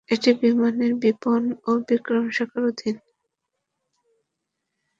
এটি 0.09 0.29
বিমানের 0.41 0.91
বিপণন 1.01 1.43
ও 1.63 1.81
বিক্রয় 1.87 2.29
শাখার 2.37 2.63
অধীন। 2.69 2.95